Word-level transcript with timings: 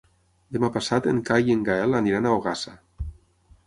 Demà 0.55 0.69
passat 0.77 1.09
en 1.13 1.21
Cai 1.29 1.47
i 1.51 1.55
en 1.59 1.63
Gaël 1.69 2.01
aniran 2.01 2.27
a 2.27 2.35
Ogassa. 2.41 2.79